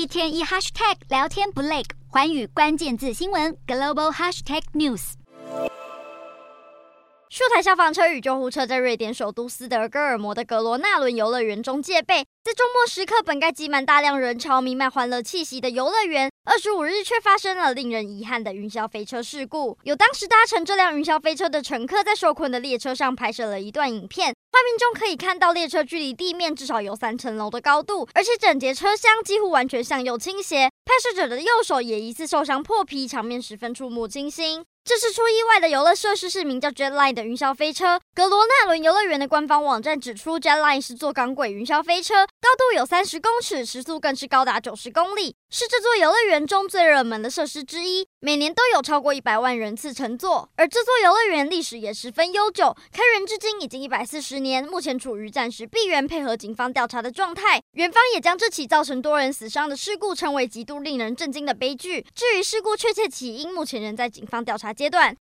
[0.00, 5.12] 一天一 hashtag 聊天不累，寰宇关键字新闻 global hashtag news。
[7.28, 12.24] 数台消防车与救护车在瑞典首都斯德哥尔摩的格罗纳伦游乐园中戒备。
[12.42, 19.78] 在周末时刻，本该挤满大量人潮、弥漫欢乐气息的游乐园，二十五日却发生了令人遗憾的云霄飞车事故。
[19.84, 30.68] 有当时搭乘这辆云霄飞车的乘客在受困的列车上拍摄了一段影片，画面中可以看到列车距离地面至少有三层楼的高度，而且整节车厢几乎完全向右倾斜。
[30.84, 34.62] 拍摄者的右手也疑似受伤破皮，场面十分触目惊心。
[34.82, 38.00] 这次出意外的游乐设施是名叫 Jetline 的云霄飞车。
[38.14, 50.48] 格罗纳伦游乐园的官方网站指出，Jetline 是座钢轨云霄飞车，高度有三十公尺，时速更是高达九十公里，是这座游乐园中最热门的设施之一，每年都有超过一百万人次乘坐。
[50.56, 57.62] 而这座游乐园历史也十分悠久，开园至今已经一百四十年，目前处于暂时闭园、配合警方调查的状态。
[57.72, 62.04] 园方也将这起造成多人死伤的事故称为极度令人震惊的悲剧。
[62.14, 65.16] 至于事故确切起因，目前仍在警方调查阶段。